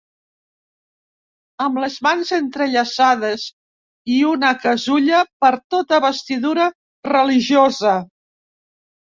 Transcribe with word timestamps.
Amb 1.65 1.81
les 1.83 1.97
mans 2.07 2.31
entrellaçades 2.37 3.43
i 4.15 4.17
una 4.31 4.55
casulla 4.65 5.21
per 5.45 5.53
tota 5.77 6.01
vestidura 6.09 6.67
religiosa. 7.13 7.95